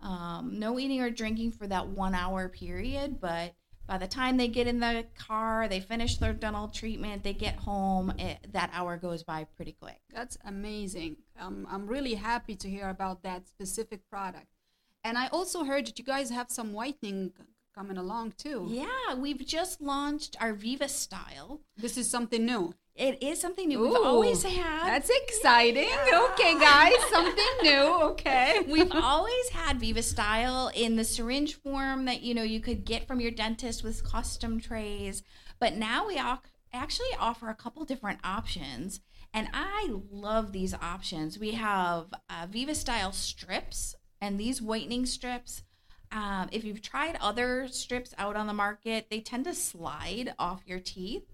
um, 0.00 0.58
no 0.58 0.78
eating 0.78 1.00
or 1.00 1.10
drinking 1.10 1.52
for 1.52 1.66
that 1.66 1.86
one 1.88 2.14
hour 2.14 2.48
period 2.48 3.20
but 3.20 3.54
by 3.86 3.98
the 3.98 4.06
time 4.06 4.36
they 4.36 4.48
get 4.48 4.66
in 4.66 4.80
the 4.80 5.04
car 5.16 5.68
they 5.68 5.80
finish 5.80 6.16
their 6.18 6.32
dental 6.32 6.68
treatment 6.68 7.22
they 7.22 7.32
get 7.32 7.56
home 7.56 8.10
it, 8.18 8.38
that 8.52 8.70
hour 8.72 8.96
goes 8.96 9.22
by 9.22 9.44
pretty 9.56 9.72
quick 9.72 10.00
That's 10.12 10.36
amazing. 10.44 11.16
Um, 11.38 11.66
I'm 11.70 11.86
really 11.86 12.14
happy 12.14 12.54
to 12.56 12.68
hear 12.68 12.88
about 12.88 13.22
that 13.22 13.48
specific 13.48 14.08
product. 14.08 14.46
And 15.04 15.18
I 15.18 15.26
also 15.28 15.64
heard 15.64 15.86
that 15.86 15.98
you 15.98 16.04
guys 16.04 16.30
have 16.30 16.48
some 16.50 16.72
whitening 16.72 17.32
coming 17.74 17.96
along 17.96 18.32
too. 18.36 18.66
yeah 18.68 19.14
we've 19.16 19.44
just 19.46 19.80
launched 19.80 20.36
our 20.40 20.52
viva 20.52 20.88
style 20.88 21.60
This 21.76 21.96
is 21.96 22.10
something 22.10 22.44
new. 22.44 22.74
it 22.94 23.22
is 23.22 23.40
something 23.40 23.68
new 23.68 23.80
we've 23.80 23.94
always 23.96 24.42
had 24.42 24.86
That's 24.86 25.10
exciting. 25.10 25.88
Okay, 26.32 26.58
guys, 26.58 26.92
something 27.10 27.44
new. 27.62 28.00
Okay. 28.10 28.60
We've 28.68 28.92
always 28.92 29.48
had 29.50 29.80
Viva 29.80 30.02
Style 30.02 30.70
in 30.74 30.96
the 30.96 31.04
syringe 31.04 31.54
form 31.54 32.04
that 32.04 32.20
you 32.22 32.34
know 32.34 32.42
you 32.42 32.60
could 32.60 32.84
get 32.84 33.06
from 33.06 33.20
your 33.20 33.30
dentist 33.30 33.82
with 33.82 34.04
custom 34.04 34.60
trays, 34.60 35.22
but 35.58 35.74
now 35.76 36.06
we 36.06 36.18
actually 36.72 37.14
offer 37.18 37.48
a 37.48 37.54
couple 37.54 37.84
different 37.84 38.18
options, 38.24 39.00
and 39.32 39.48
I 39.54 39.88
love 40.10 40.52
these 40.52 40.74
options. 40.74 41.38
We 41.38 41.52
have 41.52 42.06
uh, 42.28 42.46
Viva 42.50 42.74
Style 42.74 43.12
strips, 43.12 43.94
and 44.20 44.38
these 44.38 44.60
whitening 44.60 45.06
strips. 45.06 45.62
Um, 46.12 46.48
if 46.52 46.64
you've 46.64 46.82
tried 46.82 47.16
other 47.20 47.68
strips 47.68 48.14
out 48.18 48.36
on 48.36 48.46
the 48.46 48.52
market, 48.52 49.06
they 49.10 49.20
tend 49.20 49.44
to 49.46 49.54
slide 49.54 50.34
off 50.38 50.62
your 50.66 50.80
teeth 50.80 51.24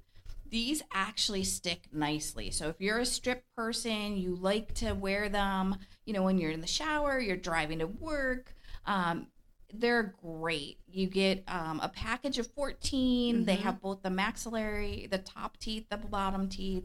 these 0.51 0.83
actually 0.93 1.45
stick 1.45 1.89
nicely. 1.93 2.51
So 2.51 2.69
if 2.69 2.81
you're 2.81 2.99
a 2.99 3.07
strip 3.07 3.45
person, 3.55 4.17
you 4.17 4.35
like 4.35 4.75
to 4.75 4.93
wear 4.93 5.29
them, 5.29 5.77
you 6.05 6.13
know, 6.13 6.23
when 6.23 6.39
you're 6.39 6.51
in 6.51 6.61
the 6.61 6.67
shower, 6.67 7.21
you're 7.21 7.37
driving 7.37 7.81
to 7.81 7.87
work. 7.87 8.55
Um, 8.87 9.27
they're 9.75 10.15
great. 10.23 10.79
You 10.91 11.07
get 11.07 11.45
um, 11.47 11.81
a 11.83 11.91
package 11.91 12.39
of 12.39 12.47
14. 12.55 13.45
They 13.45 13.57
Mhm. 13.57 13.61
have 13.61 13.81
both 13.83 14.03
the 14.03 14.11
maxillary, 14.11 15.07
the 15.11 15.19
top 15.19 15.59
teeth, 15.59 15.87
the 15.91 15.99
bottom 15.99 16.49
teeth. 16.49 16.85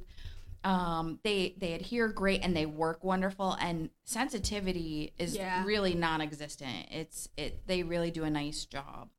Um, 0.63 1.19
they 1.23 1.55
they 1.57 1.73
adhere 1.73 2.07
great 2.07 2.41
and 2.43 2.55
they 2.55 2.65
work 2.65 3.03
wonderful. 3.03 3.57
And 3.59 3.89
sensitivity 4.05 5.13
is 5.17 5.35
Yeah. 5.35 5.63
really 5.65 5.93
non-existent. 5.93 6.87
It's 6.91 7.27
it. 7.37 7.67
They 7.67 7.83
really 7.83 8.11
do 8.11 8.23
a 8.23 8.29
nice 8.29 8.65
job. 8.65 9.09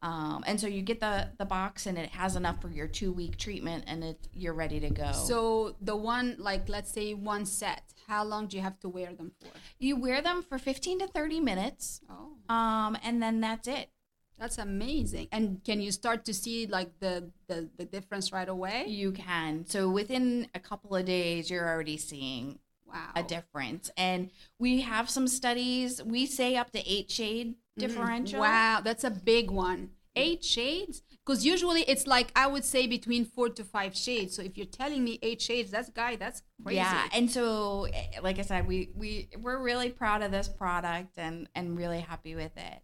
Um, 0.00 0.44
and 0.46 0.60
so 0.60 0.68
you 0.68 0.82
get 0.82 1.00
the 1.00 1.30
the 1.38 1.44
box 1.44 1.86
and 1.86 1.98
it 1.98 2.10
has 2.10 2.36
enough 2.36 2.60
for 2.62 2.68
your 2.70 2.86
two 2.86 3.12
week 3.12 3.36
treatment 3.36 3.84
and 3.88 4.04
it 4.04 4.28
you're 4.32 4.54
ready 4.54 4.78
to 4.80 4.90
go. 4.90 5.10
So 5.12 5.74
the 5.80 5.96
one, 5.96 6.36
like, 6.38 6.68
let's 6.68 6.92
say 6.92 7.14
one 7.14 7.44
set, 7.46 7.82
how 8.06 8.22
long 8.24 8.46
do 8.46 8.56
you 8.56 8.62
have 8.62 8.78
to 8.80 8.88
wear 8.88 9.12
them 9.12 9.32
for? 9.40 9.48
you 9.80 9.96
wear 9.96 10.22
them 10.22 10.42
for 10.42 10.56
15 10.58 11.00
to 11.00 11.06
30 11.08 11.40
minutes, 11.40 12.00
Oh, 12.08 12.54
um, 12.54 12.96
and 13.02 13.20
then 13.22 13.40
that's 13.40 13.66
it. 13.66 13.90
That's 14.38 14.58
amazing. 14.58 15.28
And 15.32 15.62
can 15.64 15.80
you 15.80 15.90
start 15.92 16.24
to 16.26 16.34
see 16.34 16.66
like 16.66 16.90
the 17.00 17.30
the, 17.48 17.68
the 17.76 17.84
difference 17.84 18.32
right 18.32 18.48
away? 18.48 18.86
You 18.86 19.12
can. 19.12 19.66
So 19.66 19.88
within 19.90 20.48
a 20.54 20.60
couple 20.60 20.94
of 20.94 21.04
days, 21.04 21.50
you're 21.50 21.66
already 21.68 21.96
seeing 21.96 22.58
Wow. 22.86 23.10
a 23.14 23.22
difference. 23.22 23.90
And 23.98 24.30
we 24.58 24.80
have 24.80 25.10
some 25.10 25.28
studies. 25.28 26.02
We 26.02 26.24
say 26.24 26.56
up 26.56 26.70
to 26.70 26.78
eight 26.90 27.10
shade 27.10 27.56
Mm, 27.78 27.80
differential. 27.80 28.40
Wow, 28.40 28.80
that's 28.82 29.04
a 29.04 29.10
big 29.10 29.50
one. 29.50 29.90
Eight 30.16 30.42
shades? 30.42 31.02
Because 31.24 31.44
usually 31.44 31.82
it's 31.82 32.06
like 32.06 32.32
I 32.34 32.46
would 32.46 32.64
say 32.64 32.86
between 32.86 33.24
four 33.24 33.50
to 33.50 33.62
five 33.62 33.94
shades. 33.94 34.34
So 34.34 34.42
if 34.42 34.56
you're 34.56 34.66
telling 34.66 35.04
me 35.04 35.18
eight 35.22 35.40
shades, 35.42 35.70
that's 35.70 35.90
guy, 35.90 36.16
that's 36.16 36.42
crazy. 36.62 36.76
Yeah, 36.78 37.08
and 37.12 37.30
so 37.30 37.86
eh, 37.92 38.18
like 38.22 38.38
I 38.38 38.42
said, 38.42 38.66
we 38.66 38.90
we 38.96 39.28
we're 39.38 39.62
really 39.62 39.90
proud 39.90 40.22
of 40.22 40.30
this 40.32 40.48
product 40.48 41.18
and 41.18 41.48
and 41.54 41.76
really 41.76 42.00
happy 42.00 42.34
with 42.34 42.56
it. 42.56 42.80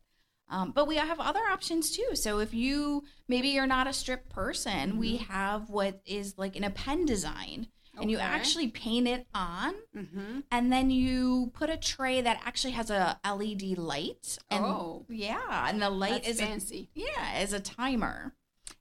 Um, 0.48 0.72
but 0.72 0.86
we 0.86 0.96
have 0.96 1.18
other 1.20 1.40
options 1.50 1.90
too. 1.90 2.14
So 2.14 2.38
if 2.38 2.52
you 2.54 3.04
maybe 3.28 3.48
you're 3.48 3.66
not 3.66 3.86
a 3.86 3.92
strip 3.92 4.28
person, 4.28 4.98
we 4.98 5.16
have 5.16 5.70
what 5.70 6.00
is 6.04 6.34
like 6.36 6.54
an 6.56 6.64
append 6.64 7.06
design, 7.08 7.68
and 7.98 8.10
you 8.10 8.18
actually 8.18 8.68
paint 8.68 9.08
it 9.08 9.26
on, 9.34 9.74
Mm-hmm. 9.96 10.40
and 10.50 10.72
then 10.72 10.90
you 10.90 11.50
put 11.54 11.70
a 11.70 11.76
tray 11.76 12.20
that 12.20 12.40
actually 12.44 12.72
has 12.72 12.90
a 12.90 13.18
LED 13.24 13.78
light. 13.78 14.36
And 14.50 14.64
Oh. 14.64 15.06
yeah, 15.08 15.68
and 15.68 15.80
the 15.80 15.90
light 15.90 16.24
That's 16.24 16.28
is 16.28 16.40
a- 16.40 16.46
fancy. 16.46 16.90
yeah, 16.94 17.32
as 17.34 17.52
a 17.52 17.60
timer. 17.60 18.34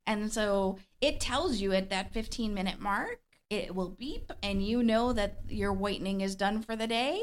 And 0.06 0.32
so 0.34 0.80
it 1.00 1.20
tells 1.22 1.62
you 1.62 1.72
at 1.72 1.90
that 1.92 2.12
15 2.12 2.54
minute 2.54 2.80
mark, 2.80 3.20
it 3.50 3.74
will 3.76 3.90
beep 3.90 4.34
and 4.42 4.66
you 4.66 4.82
know 4.84 5.14
that 5.14 5.38
your 5.48 5.72
whitening 5.72 6.22
is 6.22 6.36
done 6.36 6.62
for 6.62 6.76
the 6.76 6.88
day 6.88 7.22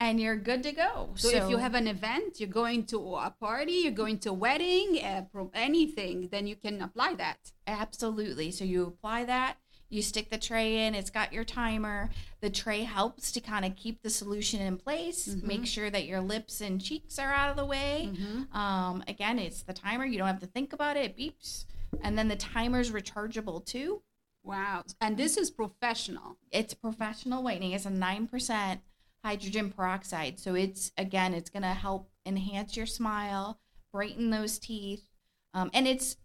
and 0.00 0.18
you're 0.18 0.36
good 0.36 0.62
to 0.62 0.72
go. 0.72 1.10
So, 1.14 1.28
if 1.28 1.50
you 1.50 1.58
have 1.58 1.74
an 1.74 1.86
event, 1.86 2.40
you're 2.40 2.48
going 2.48 2.84
to 2.86 3.14
a 3.16 3.34
party, 3.38 3.72
you're 3.84 3.92
going 3.92 4.18
to 4.20 4.30
a 4.30 4.32
wedding, 4.32 4.98
uh, 5.04 5.24
anything, 5.54 6.28
then 6.32 6.46
you 6.46 6.56
can 6.56 6.80
apply 6.82 7.14
that. 7.14 7.52
absolutely. 7.66 8.50
So 8.50 8.64
you 8.64 8.84
apply 8.86 9.24
that, 9.26 9.56
you 9.88 10.02
stick 10.02 10.30
the 10.30 10.38
tray 10.38 10.86
in, 10.86 10.94
it's 10.94 11.10
got 11.10 11.32
your 11.32 11.44
timer. 11.44 12.10
The 12.40 12.50
tray 12.50 12.82
helps 12.82 13.30
to 13.32 13.40
kind 13.40 13.64
of 13.64 13.76
keep 13.76 14.02
the 14.02 14.10
solution 14.10 14.60
in 14.60 14.76
place, 14.76 15.28
Mhm. 15.28 15.42
make 15.44 15.66
sure 15.66 15.90
that 15.90 16.06
your 16.06 16.20
lips 16.20 16.60
and 16.60 16.80
cheeks 16.82 17.18
are 17.18 17.32
out 17.32 17.50
of 17.50 17.56
the 17.56 17.64
way. 17.66 18.08
Mm-hmm. 18.12 18.56
Um, 18.56 19.04
again, 19.06 19.38
it's 19.38 19.62
the 19.62 19.72
timer. 19.72 20.04
You 20.04 20.18
don't 20.18 20.26
have 20.26 20.40
to 20.40 20.46
think 20.46 20.72
about 20.72 20.96
it. 20.96 21.04
It 21.04 21.16
beeps. 21.16 21.66
And 22.02 22.16
then 22.18 22.28
the 22.28 22.36
timer's 22.36 22.90
rechargeable 22.90 23.64
too. 23.64 24.02
Wow. 24.42 24.84
And 25.00 25.16
this 25.16 25.36
is 25.36 25.50
professional. 25.50 26.38
it's 26.50 26.74
professional 26.74 27.42
whitening. 27.42 27.72
It's 27.72 27.84
a 27.86 27.90
nine 27.90 28.26
percent 28.26 28.80
hydrogen 29.24 29.70
peroxide. 29.70 30.38
So 30.40 30.54
it's 30.54 30.92
again, 30.96 31.34
it's 31.34 31.50
gonna 31.50 31.74
help 31.74 32.10
enhance 32.26 32.76
your 32.76 32.86
smile, 32.86 33.58
brighten 33.92 34.30
those 34.30 34.58
teeth, 34.58 35.08
um, 35.54 35.70
and 35.74 35.86
it's 35.86 36.16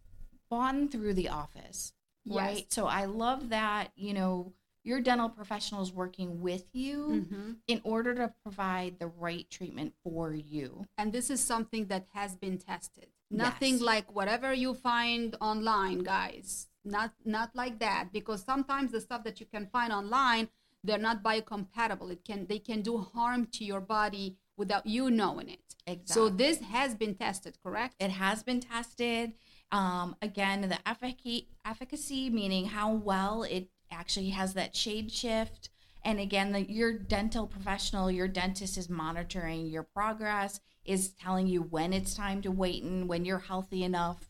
bought 0.49 0.91
through 0.91 1.13
the 1.13 1.29
office, 1.29 1.93
right? 2.25 2.57
Yes. 2.57 2.65
So 2.69 2.85
I 2.87 3.05
love 3.05 3.49
that 3.49 3.91
you 3.95 4.13
know 4.13 4.53
your 4.83 5.01
dental 5.01 5.29
professional 5.29 5.81
is 5.81 5.91
working 5.91 6.41
with 6.41 6.65
you 6.73 7.25
Mm-hmm. 7.25 7.51
in 7.67 7.81
order 7.83 8.13
to 8.13 8.31
provide 8.43 8.99
the 8.99 9.07
right 9.07 9.49
treatment 9.49 9.93
for 10.03 10.33
you. 10.33 10.85
And 10.97 11.11
this 11.11 11.31
is 11.31 11.39
something 11.43 11.87
that 11.87 12.05
has 12.13 12.35
been 12.35 12.59
tested. 12.59 13.07
Nothing 13.31 13.73
Yes. 13.73 13.81
like 13.81 14.15
whatever 14.15 14.53
you 14.53 14.75
find 14.75 15.35
online, 15.41 15.99
guys. 16.03 16.67
Not 16.83 17.13
not 17.25 17.55
like 17.55 17.79
that 17.79 18.09
because 18.13 18.43
sometimes 18.43 18.91
the 18.91 19.01
stuff 19.01 19.23
that 19.23 19.39
you 19.39 19.47
can 19.47 19.65
find 19.65 19.91
online, 19.91 20.49
they're 20.85 20.97
not 20.97 21.23
biocompatible. 21.23 22.11
It 22.11 22.23
can 22.25 22.47
they 22.47 22.59
can 22.59 22.81
do 22.81 22.97
harm 22.97 23.47
to 23.53 23.65
your 23.65 23.81
body 23.81 24.37
without 24.57 24.85
you 24.85 25.11
knowing 25.11 25.49
it. 25.49 25.75
exactly. 25.85 26.13
So 26.13 26.29
this 26.29 26.59
has 26.61 26.95
been 26.95 27.15
tested, 27.15 27.57
correct? 27.61 27.95
It 27.99 28.11
has 28.11 28.43
been 28.43 28.61
tested. 28.61 29.33
Um, 29.71 30.15
again, 30.21 30.61
the 30.61 30.87
efficacy, 30.87 31.49
efficacy, 31.65 32.29
meaning 32.29 32.65
how 32.65 32.93
well 32.93 33.43
it 33.43 33.69
actually 33.91 34.29
has 34.29 34.53
that 34.53 34.75
shade 34.75 35.11
shift. 35.11 35.69
And 36.03 36.19
again, 36.19 36.51
the, 36.51 36.71
your 36.71 36.93
dental 36.93 37.47
professional, 37.47 38.11
your 38.11 38.27
dentist 38.27 38.77
is 38.77 38.89
monitoring 38.89 39.65
your 39.65 39.83
progress, 39.83 40.59
is 40.85 41.09
telling 41.09 41.47
you 41.47 41.63
when 41.63 41.93
it's 41.93 42.13
time 42.13 42.41
to 42.43 42.51
wait 42.51 42.83
and 42.83 43.09
when 43.09 43.25
you're 43.25 43.39
healthy 43.39 43.83
enough 43.83 44.29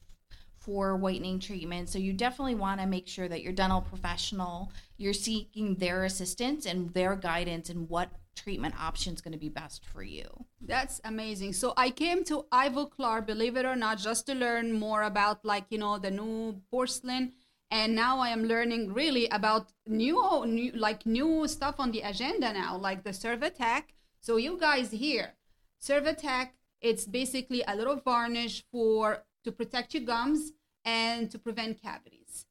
for 0.66 0.98
whitening 0.98 1.40
treatment. 1.40 1.90
So 1.90 2.00
you 2.00 2.12
definitely 2.12 2.56
want 2.56 2.82
to 2.82 2.88
make 2.88 3.08
sure 3.08 3.28
that 3.28 3.44
your 3.44 3.54
dental 3.54 3.82
professional, 3.82 4.72
you're 4.98 5.14
seeking 5.14 5.76
their 5.76 6.04
assistance 6.04 6.66
and 6.66 6.92
their 6.94 7.16
guidance 7.16 7.70
and 7.70 7.88
what 7.88 8.10
treatment 8.36 8.76
option 8.80 9.14
is 9.14 9.22
going 9.22 9.32
to 9.32 9.38
be 9.38 9.50
best 9.50 9.86
for 9.86 10.02
you. 10.04 10.28
That's 10.60 11.00
amazing. 11.06 11.54
So 11.54 11.74
I 11.78 11.92
came 11.92 12.24
to 12.26 12.46
Ivoclar, 12.52 13.26
believe 13.26 13.56
it 13.56 13.66
or 13.66 13.76
not, 13.76 14.00
just 14.00 14.26
to 14.26 14.34
learn 14.34 14.74
more 14.74 15.04
about 15.04 15.46
like, 15.46 15.66
you 15.70 15.78
know, 15.78 16.00
the 16.00 16.12
new 16.12 16.62
porcelain. 16.72 17.34
And 17.72 17.96
now 17.96 18.20
I 18.20 18.30
am 18.30 18.46
learning 18.46 18.94
really 18.94 19.28
about 19.30 19.72
new, 19.88 20.46
new 20.46 20.72
like 20.74 21.06
new 21.06 21.48
stuff 21.48 21.76
on 21.80 21.92
the 21.92 22.02
agenda 22.02 22.54
now, 22.54 22.78
like 22.78 23.04
the 23.04 23.12
Cervitec. 23.12 23.84
So 24.20 24.38
you 24.38 24.58
guys 24.60 24.92
here, 24.92 25.34
Cervitec, 25.82 26.50
it's 26.82 27.06
basically 27.06 27.64
a 27.68 27.76
little 27.76 27.96
varnish 27.96 28.64
for 28.72 29.25
to 29.46 29.52
protect 29.52 29.94
your 29.94 30.04
gums 30.04 30.52
and 30.84 31.32
to 31.32 31.38
prevent 31.40 31.82
cavities. 31.82 32.46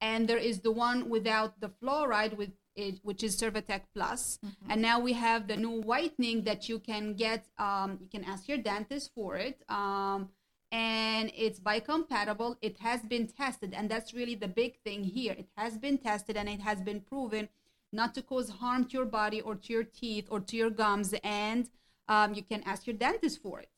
and 0.00 0.28
there 0.28 0.38
is 0.50 0.60
the 0.60 0.70
one 0.70 1.08
without 1.16 1.60
the 1.60 1.70
fluoride 1.78 2.34
with 2.36 2.52
it, 2.76 3.00
which 3.02 3.22
is 3.26 3.36
Cervitec 3.40 3.82
Plus. 3.94 4.22
Mm-hmm. 4.38 4.70
and 4.70 4.82
now 4.90 5.00
we 5.00 5.12
have 5.14 5.48
the 5.48 5.56
new 5.56 5.76
whitening 5.90 6.44
that 6.48 6.68
you 6.68 6.78
can 6.78 7.14
get. 7.14 7.46
Um, 7.58 7.98
you 8.00 8.08
can 8.14 8.24
ask 8.32 8.42
your 8.48 8.58
dentist 8.58 9.10
for 9.14 9.36
it. 9.36 9.56
Um, 9.68 10.30
and 10.70 11.32
it's 11.36 11.58
biocompatible. 11.58 12.56
It 12.68 12.76
has 12.78 13.00
been 13.02 13.26
tested, 13.26 13.70
and 13.74 13.88
that's 13.90 14.12
really 14.14 14.34
the 14.34 14.48
big 14.62 14.72
thing 14.86 15.02
here. 15.02 15.34
It 15.42 15.48
has 15.56 15.78
been 15.78 15.98
tested 15.98 16.36
and 16.36 16.48
it 16.48 16.60
has 16.60 16.80
been 16.82 17.00
proven 17.00 17.48
not 17.92 18.14
to 18.14 18.22
cause 18.22 18.50
harm 18.50 18.84
to 18.86 18.92
your 18.98 19.06
body 19.06 19.40
or 19.40 19.54
to 19.54 19.72
your 19.72 19.84
teeth 20.00 20.26
or 20.30 20.40
to 20.40 20.56
your 20.56 20.70
gums. 20.70 21.14
And 21.24 21.68
um, 22.06 22.34
you 22.34 22.42
can 22.42 22.62
ask 22.64 22.86
your 22.86 22.96
dentist 22.96 23.42
for 23.42 23.60
it. 23.60 23.70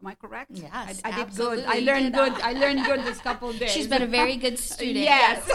Am 0.00 0.06
I 0.06 0.14
correct? 0.14 0.50
Yes, 0.54 1.00
I, 1.04 1.10
I 1.10 1.24
did 1.24 1.34
good. 1.36 1.64
I 1.66 1.80
learned 1.80 2.14
good. 2.14 2.32
I 2.40 2.52
learned 2.52 2.84
good 2.84 3.04
this 3.04 3.18
couple 3.18 3.52
days. 3.52 3.72
She's 3.72 3.88
been 3.88 4.02
a 4.02 4.06
very 4.06 4.36
good 4.36 4.58
student. 4.58 4.98
Yes. 4.98 5.44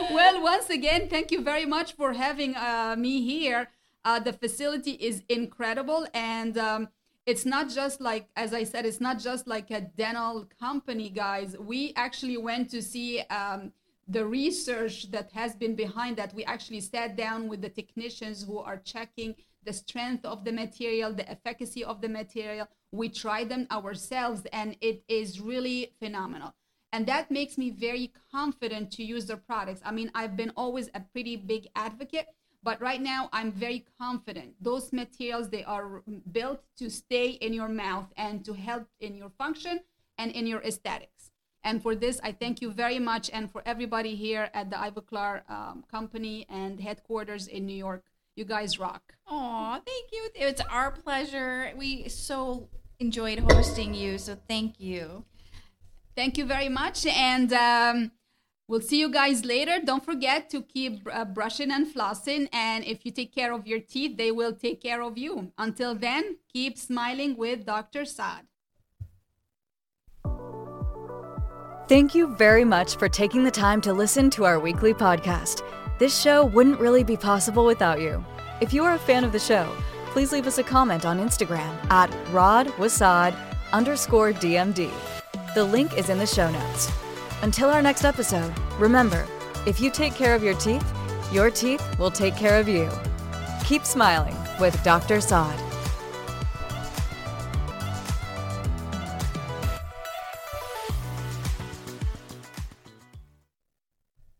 well, 0.10 0.42
once 0.42 0.68
again, 0.68 1.08
thank 1.08 1.30
you 1.30 1.42
very 1.42 1.64
much 1.64 1.94
for 1.94 2.12
having 2.12 2.54
uh, 2.56 2.94
me 2.98 3.22
here. 3.22 3.68
Uh, 4.04 4.18
the 4.18 4.32
facility 4.32 4.92
is 4.92 5.22
incredible, 5.28 6.06
and 6.12 6.58
um, 6.58 6.88
it's 7.26 7.46
not 7.46 7.70
just 7.70 8.00
like, 8.00 8.28
as 8.36 8.52
I 8.52 8.64
said, 8.64 8.84
it's 8.84 9.00
not 9.00 9.18
just 9.18 9.46
like 9.46 9.70
a 9.70 9.80
dental 9.80 10.46
company, 10.58 11.08
guys. 11.08 11.56
We 11.58 11.92
actually 11.96 12.36
went 12.36 12.70
to 12.70 12.82
see 12.82 13.20
um, 13.30 13.72
the 14.08 14.26
research 14.26 15.10
that 15.10 15.30
has 15.32 15.54
been 15.54 15.74
behind 15.74 16.16
that. 16.16 16.34
We 16.34 16.44
actually 16.44 16.80
sat 16.80 17.16
down 17.16 17.48
with 17.48 17.62
the 17.62 17.68
technicians 17.68 18.42
who 18.42 18.58
are 18.58 18.76
checking 18.76 19.36
the 19.64 19.72
strength 19.72 20.24
of 20.24 20.44
the 20.44 20.52
material, 20.52 21.12
the 21.12 21.28
efficacy 21.30 21.84
of 21.84 22.00
the 22.00 22.08
material. 22.08 22.66
We 22.92 23.08
try 23.08 23.44
them 23.44 23.66
ourselves, 23.70 24.42
and 24.52 24.76
it 24.80 25.04
is 25.08 25.40
really 25.40 25.92
phenomenal. 26.00 26.54
And 26.92 27.06
that 27.06 27.30
makes 27.30 27.56
me 27.56 27.70
very 27.70 28.12
confident 28.32 28.90
to 28.92 29.04
use 29.04 29.26
their 29.26 29.36
products. 29.36 29.80
I 29.84 29.92
mean 29.92 30.10
i've 30.14 30.36
been 30.36 30.52
always 30.56 30.88
a 30.94 31.00
pretty 31.00 31.36
big 31.36 31.68
advocate 31.76 32.26
but 32.62 32.80
right 32.80 33.00
now 33.00 33.28
i'm 33.32 33.52
very 33.52 33.84
confident. 33.98 34.54
Those 34.60 34.92
materials 34.92 35.48
they 35.48 35.64
are 35.64 36.02
built 36.32 36.62
to 36.78 36.90
stay 36.90 37.30
in 37.30 37.52
your 37.52 37.68
mouth 37.68 38.08
and 38.16 38.44
to 38.44 38.54
help 38.54 38.88
in 39.00 39.14
your 39.16 39.30
function 39.30 39.80
and 40.18 40.32
in 40.32 40.46
your 40.46 40.62
aesthetics. 40.62 41.30
And 41.62 41.80
for 41.82 41.94
this 41.94 42.20
i 42.24 42.32
thank 42.32 42.60
you 42.60 42.72
very 42.72 42.98
much. 42.98 43.30
And 43.32 43.50
for 43.50 43.62
everybody 43.64 44.16
here 44.16 44.50
at 44.52 44.70
the 44.70 44.76
ivoclar 44.76 45.48
um, 45.48 45.84
company 45.88 46.46
and 46.48 46.80
headquarters 46.80 47.46
in 47.46 47.66
new 47.66 47.80
york 47.88 48.09
you 48.36 48.44
guys 48.44 48.78
rock 48.78 49.14
Aw, 49.30 49.80
thank 49.86 50.10
you. 50.12 50.28
It's 50.34 50.60
our 50.62 50.90
pleasure. 50.90 51.72
We 51.76 52.08
so 52.08 52.68
enjoyed 52.98 53.38
hosting 53.38 53.94
you, 53.94 54.18
so 54.18 54.36
thank 54.48 54.80
you. 54.80 55.24
Thank 56.16 56.36
you 56.36 56.44
very 56.44 56.68
much. 56.68 57.06
And 57.06 57.52
um, 57.52 58.10
we'll 58.66 58.80
see 58.80 58.98
you 58.98 59.08
guys 59.08 59.44
later. 59.44 59.78
Don't 59.82 60.04
forget 60.04 60.50
to 60.50 60.62
keep 60.62 61.06
uh, 61.10 61.24
brushing 61.24 61.70
and 61.70 61.86
flossing. 61.86 62.48
And 62.52 62.84
if 62.84 63.06
you 63.06 63.12
take 63.12 63.32
care 63.32 63.52
of 63.52 63.68
your 63.68 63.78
teeth, 63.78 64.16
they 64.16 64.32
will 64.32 64.52
take 64.52 64.82
care 64.82 65.00
of 65.00 65.16
you. 65.16 65.52
Until 65.56 65.94
then, 65.94 66.38
keep 66.52 66.76
smiling 66.76 67.36
with 67.36 67.64
Dr. 67.64 68.04
Saad. 68.04 68.46
Thank 71.88 72.14
you 72.14 72.36
very 72.36 72.64
much 72.64 72.96
for 72.96 73.08
taking 73.08 73.44
the 73.44 73.50
time 73.50 73.80
to 73.82 73.92
listen 73.92 74.28
to 74.30 74.44
our 74.44 74.58
weekly 74.58 74.92
podcast. 74.92 75.62
This 76.00 76.18
show 76.18 76.46
wouldn't 76.46 76.80
really 76.80 77.04
be 77.04 77.18
possible 77.18 77.66
without 77.66 78.00
you. 78.00 78.24
If 78.62 78.72
you 78.72 78.84
are 78.84 78.94
a 78.94 78.98
fan 78.98 79.22
of 79.22 79.32
the 79.32 79.38
show, 79.38 79.70
please 80.06 80.32
leave 80.32 80.46
us 80.46 80.56
a 80.56 80.62
comment 80.62 81.04
on 81.04 81.18
Instagram 81.18 81.76
at 81.90 82.10
radwasaad 82.32 83.36
underscore 83.74 84.32
DMD. 84.32 84.90
The 85.54 85.62
link 85.62 85.98
is 85.98 86.08
in 86.08 86.16
the 86.16 86.26
show 86.26 86.50
notes. 86.50 86.90
Until 87.42 87.68
our 87.68 87.82
next 87.82 88.06
episode, 88.06 88.50
remember 88.78 89.26
if 89.66 89.78
you 89.78 89.90
take 89.90 90.14
care 90.14 90.34
of 90.34 90.42
your 90.42 90.54
teeth, 90.54 90.90
your 91.34 91.50
teeth 91.50 91.98
will 91.98 92.10
take 92.10 92.34
care 92.34 92.58
of 92.58 92.66
you. 92.66 92.88
Keep 93.66 93.84
smiling 93.84 94.36
with 94.58 94.82
Dr. 94.82 95.20
Saad. 95.20 95.69